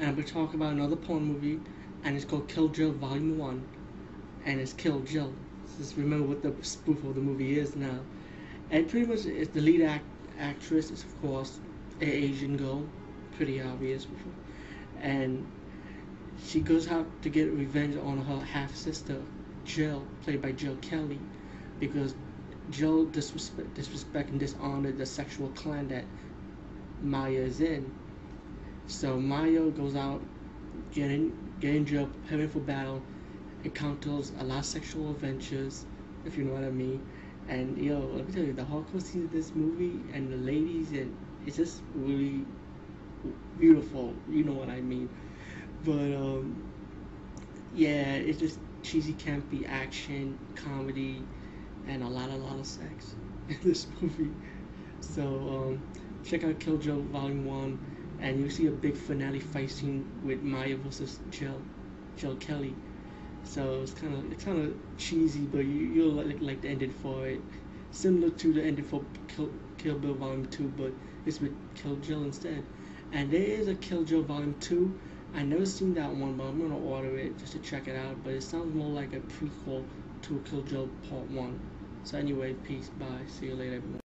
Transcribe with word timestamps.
and 0.00 0.08
I'm 0.08 0.14
gonna 0.14 0.26
talk 0.26 0.54
about 0.54 0.72
another 0.72 0.96
porn 0.96 1.24
movie, 1.24 1.60
and 2.04 2.16
it's 2.16 2.24
called 2.24 2.48
Kill 2.48 2.68
Jill 2.68 2.92
Volume 2.92 3.36
One, 3.36 3.62
and 4.46 4.58
it's 4.58 4.72
Kill 4.72 5.00
Jill. 5.00 5.30
Just 5.76 5.96
remember 5.98 6.26
what 6.26 6.42
the 6.42 6.54
spoof 6.64 7.04
of 7.04 7.14
the 7.14 7.20
movie 7.20 7.58
is 7.58 7.76
now, 7.76 8.00
and 8.70 8.88
pretty 8.88 9.06
much 9.06 9.26
it's 9.26 9.50
the 9.50 9.60
lead 9.60 9.82
act 9.82 10.04
actress 10.38 10.90
is 10.90 11.04
of 11.04 11.20
course 11.20 11.60
an 12.00 12.08
Asian 12.08 12.56
girl, 12.56 12.82
pretty 13.36 13.60
obvious, 13.60 14.06
and 15.02 15.46
she 16.42 16.60
goes 16.60 16.88
out 16.88 17.06
to 17.22 17.28
get 17.28 17.52
revenge 17.52 17.94
on 17.98 18.24
her 18.24 18.40
half 18.40 18.74
sister, 18.74 19.20
Jill, 19.66 20.06
played 20.22 20.40
by 20.40 20.52
Jill 20.52 20.76
Kelly, 20.76 21.20
because 21.78 22.14
Jill 22.70 23.04
disrespect, 23.04 23.74
disrespect 23.74 24.30
and 24.30 24.40
dishonored 24.40 24.96
the 24.96 25.04
sexual 25.04 25.48
clan 25.48 25.88
that 25.88 26.04
Mya 27.02 27.40
is 27.40 27.60
in. 27.60 27.92
So 28.90 29.20
Mya 29.20 29.70
goes 29.70 29.94
out, 29.94 30.20
getting 30.90 31.32
getting 31.60 31.86
Jill 31.86 32.06
preparing 32.06 32.48
for 32.48 32.58
battle, 32.58 33.00
encounters 33.62 34.32
a 34.40 34.44
lot 34.44 34.58
of 34.58 34.64
sexual 34.64 35.10
adventures, 35.12 35.86
if 36.24 36.36
you 36.36 36.42
know 36.42 36.54
what 36.54 36.64
I 36.64 36.70
mean. 36.70 37.00
And 37.48 37.78
yo, 37.78 38.00
let 38.00 38.26
me 38.26 38.32
tell 38.34 38.42
you, 38.42 38.52
the 38.52 38.62
hardcore 38.64 39.00
scenes 39.00 39.26
of 39.26 39.32
this 39.32 39.54
movie 39.54 40.00
and 40.12 40.32
the 40.32 40.36
ladies 40.38 40.90
and 40.90 41.16
it's 41.46 41.56
just 41.56 41.82
really 41.94 42.44
beautiful. 43.60 44.12
You 44.28 44.42
know 44.42 44.54
what 44.54 44.68
I 44.68 44.80
mean. 44.80 45.08
But 45.84 46.12
um, 46.16 46.60
yeah, 47.76 48.14
it's 48.14 48.40
just 48.40 48.58
cheesy, 48.82 49.12
campy 49.12 49.68
action, 49.68 50.36
comedy, 50.56 51.22
and 51.86 52.02
a 52.02 52.08
lot, 52.08 52.28
a 52.30 52.36
lot 52.36 52.58
of 52.58 52.66
sex 52.66 53.14
in 53.48 53.58
this 53.62 53.86
movie. 54.00 54.32
So 55.00 55.22
um, 55.22 55.82
check 56.24 56.42
out 56.42 56.58
Kill 56.58 56.76
Jill 56.76 57.02
Volume 57.02 57.44
One, 57.46 57.78
and 58.20 58.40
you'll 58.40 58.50
see 58.50 58.66
a 58.66 58.70
big 58.70 58.96
finale 58.96 59.40
fight 59.40 59.70
scene 59.70 60.04
with 60.24 60.42
Mya 60.42 60.76
versus 60.76 61.18
Jill, 61.30 61.60
Jill 62.16 62.36
Kelly. 62.36 62.74
So 63.44 63.80
it's 63.82 63.92
kind 63.92 64.14
of 64.14 64.32
it's 64.32 64.44
kind 64.44 64.58
of 64.64 64.74
cheesy, 64.98 65.40
but 65.40 65.64
you 65.64 65.86
you'll 65.94 66.12
like, 66.12 66.40
like 66.40 66.60
the 66.62 66.68
ending 66.68 66.90
for 66.90 67.26
it, 67.26 67.40
similar 67.90 68.30
to 68.30 68.52
the 68.52 68.62
ending 68.62 68.84
for 68.84 69.04
Kill, 69.28 69.50
Kill 69.78 69.98
Bill 69.98 70.14
Volume 70.14 70.46
Two, 70.46 70.72
but 70.76 70.92
it's 71.26 71.40
with 71.40 71.56
Kill 71.74 71.96
Jill 71.96 72.24
instead. 72.24 72.62
And 73.12 73.30
there 73.30 73.42
is 73.42 73.68
a 73.68 73.74
Kill 73.74 74.04
Jill 74.04 74.22
Volume 74.22 74.54
Two. 74.60 74.98
I 75.34 75.42
never 75.42 75.66
seen 75.66 75.94
that 75.94 76.10
one, 76.10 76.36
but 76.36 76.44
I'm 76.44 76.60
gonna 76.60 76.78
order 76.78 77.16
it 77.18 77.38
just 77.38 77.52
to 77.52 77.58
check 77.60 77.88
it 77.88 77.96
out. 77.96 78.22
But 78.22 78.34
it 78.34 78.42
sounds 78.42 78.74
more 78.74 78.90
like 78.90 79.12
a 79.14 79.20
prequel 79.20 79.84
to 80.22 80.44
Kill 80.48 80.62
Jill 80.62 80.88
Part 81.08 81.28
One. 81.30 81.58
So 82.04 82.18
anyway, 82.18 82.54
peace, 82.64 82.88
bye, 82.98 83.06
see 83.26 83.46
you 83.46 83.54
later, 83.54 83.76
everyone. 83.76 84.09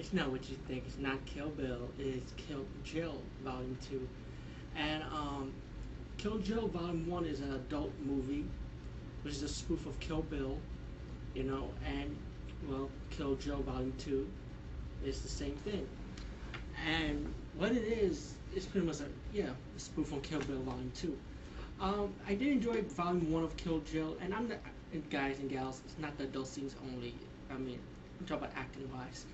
It's 0.00 0.14
not 0.14 0.30
what 0.30 0.48
you 0.48 0.56
think. 0.66 0.84
It's 0.86 0.96
not 0.96 1.22
Kill 1.26 1.50
Bill. 1.50 1.86
It's 1.98 2.32
Kill 2.38 2.64
Jill 2.84 3.20
Volume 3.44 3.76
Two, 3.86 4.08
and 4.74 5.02
um, 5.02 5.52
Kill 6.16 6.38
Jill 6.38 6.68
Volume 6.68 7.06
One 7.06 7.26
is 7.26 7.40
an 7.40 7.52
adult 7.52 7.92
movie, 8.02 8.46
which 9.20 9.34
is 9.34 9.42
a 9.42 9.48
spoof 9.48 9.84
of 9.84 10.00
Kill 10.00 10.22
Bill, 10.22 10.56
you 11.34 11.42
know, 11.42 11.68
and 11.86 12.16
well, 12.66 12.88
Kill 13.10 13.34
Jill 13.34 13.58
Volume 13.58 13.92
Two 13.98 14.26
is 15.04 15.20
the 15.20 15.28
same 15.28 15.54
thing, 15.66 15.86
and 16.88 17.34
what 17.58 17.72
it 17.72 17.84
is 17.84 18.32
is 18.56 18.64
pretty 18.64 18.86
much 18.86 19.00
a 19.00 19.36
yeah 19.36 19.50
a 19.76 19.78
spoof 19.78 20.14
on 20.14 20.22
Kill 20.22 20.40
Bill 20.40 20.60
Volume 20.60 20.90
Two. 20.94 21.14
Um, 21.78 22.14
I 22.26 22.32
did 22.32 22.48
enjoy 22.48 22.80
Volume 22.80 23.30
One 23.30 23.44
of 23.44 23.54
Kill 23.58 23.80
Jill, 23.80 24.16
and 24.22 24.32
I'm 24.32 24.48
the 24.48 24.56
guys 25.10 25.40
and 25.40 25.50
gals. 25.50 25.82
It's 25.84 25.98
not 25.98 26.16
the 26.16 26.24
adult 26.24 26.46
scenes 26.46 26.74
only. 26.90 27.14
I 27.50 27.58
mean, 27.58 27.78
I'm 28.18 28.24
talking 28.24 28.44
about 28.44 28.56
acting 28.56 28.90
wise. 28.94 29.26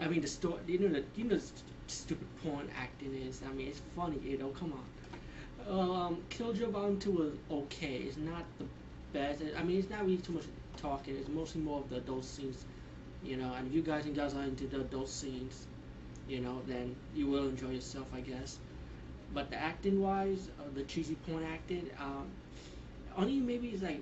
I 0.00 0.08
mean 0.08 0.20
the 0.20 0.28
story. 0.28 0.60
You 0.66 0.78
know 0.80 0.88
the 0.88 1.04
you 1.16 1.24
know 1.24 1.36
the 1.36 1.42
stupid 1.86 2.28
porn 2.42 2.68
acting 2.76 3.14
is. 3.14 3.42
I 3.48 3.52
mean 3.52 3.68
it's 3.68 3.80
funny. 3.96 4.18
You 4.22 4.38
know, 4.38 4.48
come 4.50 4.72
on. 4.72 4.84
Um, 5.68 6.22
Kill 6.28 6.52
Jill 6.52 6.70
Volume 6.70 6.98
Two 6.98 7.12
was 7.12 7.32
okay. 7.50 7.96
It's 7.96 8.16
not 8.16 8.44
the 8.58 8.66
best. 9.12 9.42
I 9.58 9.62
mean 9.62 9.78
it's 9.78 9.90
not 9.90 10.02
really 10.02 10.18
too 10.18 10.32
much 10.32 10.44
talking. 10.76 11.16
It's 11.16 11.28
mostly 11.28 11.60
more 11.62 11.80
of 11.80 11.88
the 11.90 11.96
adult 11.96 12.24
scenes. 12.24 12.64
You 13.22 13.36
know, 13.38 13.52
and 13.54 13.66
if 13.66 13.74
you 13.74 13.82
guys 13.82 14.04
and 14.06 14.14
gals 14.14 14.34
are 14.34 14.44
into 14.44 14.66
the 14.66 14.80
adult 14.82 15.08
scenes, 15.08 15.66
you 16.28 16.40
know, 16.40 16.62
then 16.66 16.96
you 17.14 17.26
will 17.28 17.48
enjoy 17.48 17.70
yourself, 17.70 18.08
I 18.14 18.20
guess. 18.20 18.58
But 19.34 19.50
the 19.50 19.56
acting 19.56 20.00
wise, 20.00 20.50
uh, 20.60 20.64
the 20.74 20.84
cheesy 20.84 21.16
porn 21.16 21.44
acting, 21.44 21.90
um, 22.00 22.28
only 23.16 23.40
maybe 23.40 23.68
it's 23.68 23.82
like 23.82 24.00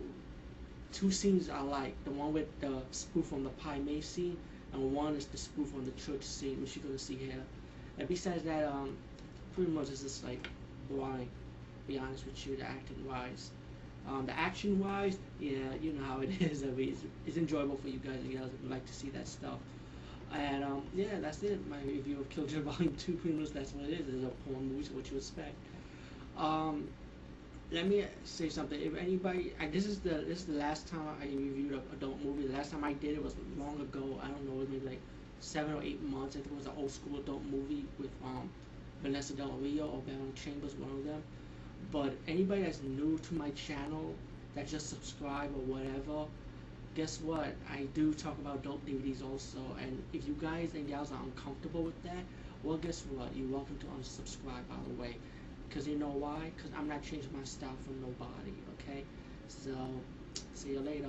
two 0.92 1.10
scenes 1.10 1.48
I 1.50 1.60
like. 1.60 1.94
The 2.04 2.10
one 2.10 2.32
with 2.32 2.58
the 2.60 2.82
spoof 2.90 3.26
from 3.26 3.44
the 3.44 3.50
Pai 3.50 3.78
Mei 3.80 4.00
scene, 4.00 4.36
and 4.72 4.92
one 4.92 5.14
is 5.16 5.26
the 5.26 5.36
spoof 5.36 5.74
on 5.74 5.84
the 5.84 5.90
church 5.92 6.22
scene, 6.22 6.60
which 6.60 6.76
you're 6.76 6.84
gonna 6.84 6.98
see 6.98 7.16
here. 7.16 7.42
And 7.98 8.08
besides 8.08 8.42
that, 8.44 8.64
um, 8.64 8.96
pretty 9.54 9.70
much 9.70 9.90
it's 9.90 10.02
just 10.02 10.24
like 10.24 10.48
boring. 10.90 11.28
Be 11.86 11.98
honest 11.98 12.24
with 12.26 12.46
you, 12.46 12.56
the 12.56 12.64
acting 12.64 13.06
wise. 13.06 13.50
Um, 14.08 14.26
the 14.26 14.38
action 14.38 14.78
wise, 14.80 15.18
yeah, 15.38 15.74
you 15.80 15.92
know 15.92 16.04
how 16.04 16.20
it 16.20 16.30
is. 16.40 16.62
I 16.62 16.66
mean, 16.66 16.90
it's, 16.90 17.02
it's 17.26 17.36
enjoyable 17.36 17.76
for 17.76 17.88
you 17.88 17.98
guys. 17.98 18.18
You 18.26 18.38
guys 18.38 18.50
would 18.50 18.70
like 18.70 18.84
to 18.86 18.94
see 18.94 19.10
that 19.10 19.28
stuff. 19.28 19.58
And 20.32 20.64
um, 20.64 20.82
yeah, 20.94 21.20
that's 21.20 21.42
it. 21.42 21.66
My 21.68 21.80
review 21.82 22.20
of 22.20 22.28
Kill 22.30 22.46
Jill 22.46 22.62
Volume 22.62 22.94
2, 22.96 23.12
pretty 23.14 23.36
much 23.36 23.50
that's 23.50 23.72
what 23.72 23.84
it 23.84 23.92
is. 24.00 24.08
It's 24.08 24.24
a 24.24 24.50
porn 24.50 24.72
movie, 24.72 24.84
so 24.84 24.92
what 24.94 25.10
you 25.10 25.16
expect. 25.18 25.54
Um, 26.38 26.88
let 27.72 27.86
me 27.88 28.06
say 28.24 28.48
something. 28.50 28.80
If 28.80 28.94
anybody, 28.96 29.54
I, 29.58 29.66
this 29.68 29.86
is 29.86 30.00
the 30.00 30.10
this 30.28 30.40
is 30.40 30.46
the 30.46 30.52
last 30.66 30.86
time 30.88 31.08
I 31.20 31.24
reviewed 31.26 31.72
an 31.72 31.82
adult 31.92 32.20
movie. 32.22 32.46
The 32.46 32.54
last 32.54 32.70
time 32.72 32.84
I 32.84 32.92
did 32.92 33.14
it 33.16 33.22
was 33.22 33.34
long 33.56 33.80
ago. 33.80 34.20
I 34.22 34.28
don't 34.28 34.44
know, 34.46 34.64
maybe 34.70 34.86
like 34.86 35.02
seven 35.40 35.74
or 35.74 35.82
eight 35.82 36.02
months. 36.02 36.36
I 36.36 36.40
think 36.40 36.52
it 36.52 36.56
was 36.56 36.66
an 36.66 36.74
old 36.76 36.92
school 36.92 37.18
adult 37.20 37.44
movie 37.44 37.88
with 37.98 38.10
um, 38.22 38.52
Vanessa 39.02 39.34
Del 39.34 39.52
Rio 39.58 39.88
or 39.88 40.02
Baron 40.02 40.34
Chambers, 40.34 40.76
one 40.76 40.90
of 40.92 41.04
them. 41.04 41.24
But 41.90 42.20
anybody 42.28 42.62
that's 42.62 42.82
new 42.82 43.18
to 43.18 43.34
my 43.34 43.50
channel, 43.52 44.18
that 44.54 44.68
just 44.68 44.88
subscribe 44.88 45.54
or 45.54 45.62
whatever, 45.62 46.26
guess 46.94 47.20
what? 47.20 47.56
I 47.68 47.84
do 47.94 48.14
talk 48.14 48.38
about 48.38 48.58
adult 48.60 48.84
DVDs 48.86 49.22
also. 49.22 49.76
And 49.80 50.04
if 50.12 50.26
you 50.26 50.34
guys 50.34 50.74
and 50.74 50.86
gals 50.88 51.12
are 51.12 51.22
uncomfortable 51.22 51.84
with 51.84 52.02
that, 52.02 52.24
well, 52.62 52.78
guess 52.78 53.04
what? 53.06 53.34
You're 53.36 53.48
welcome 53.48 53.78
to 53.78 53.86
unsubscribe, 53.86 54.68
by 54.68 54.76
the 54.86 54.94
way. 54.94 55.18
Because 55.72 55.88
you 55.88 55.96
know 55.96 56.08
why? 56.08 56.52
Because 56.54 56.70
I'm 56.76 56.86
not 56.86 57.02
changing 57.02 57.32
my 57.32 57.44
style 57.44 57.74
for 57.86 57.92
nobody, 57.92 58.52
okay? 58.76 59.04
So, 59.48 59.70
see 60.52 60.72
you 60.72 60.80
later. 60.80 61.08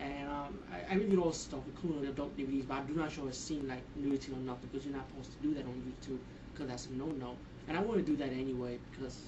And 0.00 0.28
um, 0.28 0.58
I, 0.72 0.94
I 0.94 0.96
review 0.98 1.24
all 1.24 1.32
stuff, 1.32 1.62
including 1.66 2.08
adult 2.08 2.36
DVDs, 2.36 2.68
but 2.68 2.74
I 2.74 2.80
do 2.82 2.94
not 2.94 3.10
show 3.10 3.26
a 3.26 3.32
scene 3.32 3.66
like 3.66 3.82
nudity 3.96 4.30
or 4.30 4.36
nothing 4.36 4.68
because 4.70 4.86
you're 4.86 4.94
not 4.94 5.08
supposed 5.08 5.32
to 5.32 5.42
do 5.42 5.52
that 5.54 5.64
on 5.64 5.82
YouTube 5.82 6.18
because 6.52 6.68
that's 6.68 6.86
a 6.86 6.92
no-no. 6.92 7.34
And 7.66 7.76
I 7.76 7.80
want 7.80 7.98
to 7.98 8.04
do 8.04 8.16
that 8.18 8.30
anyway 8.30 8.78
because 8.92 9.18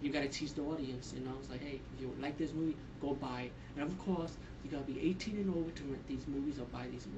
you 0.00 0.12
gotta 0.12 0.28
teach 0.28 0.54
the 0.54 0.62
audience, 0.62 1.12
you 1.16 1.24
know. 1.24 1.32
It's 1.40 1.50
like, 1.50 1.64
hey, 1.64 1.80
if 1.96 2.00
you 2.00 2.14
like 2.20 2.38
this 2.38 2.52
movie, 2.52 2.76
go 3.00 3.14
buy 3.14 3.42
it. 3.42 3.52
And 3.76 3.82
of 3.82 3.98
course, 3.98 4.36
you 4.64 4.70
gotta 4.70 4.84
be 4.84 5.00
18 5.00 5.38
and 5.38 5.50
over 5.50 5.72
to 5.72 5.82
rent 5.84 6.06
these 6.06 6.28
movies 6.28 6.60
or 6.60 6.66
buy 6.66 6.84
these 6.84 6.92
movies. 6.92 7.10